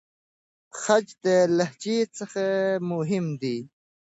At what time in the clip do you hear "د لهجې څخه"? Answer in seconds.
1.25-2.45